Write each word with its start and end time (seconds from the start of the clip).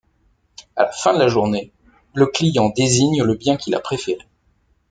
À 0.75 0.85
la 0.85 0.91
fin 0.91 1.13
de 1.13 1.19
la 1.19 1.27
journée, 1.27 1.71
le 2.15 2.25
client 2.25 2.69
désigne 2.75 3.21
le 3.21 3.35
bien 3.35 3.55
qu'il 3.55 3.75
a 3.75 3.79
préféré. 3.79 4.27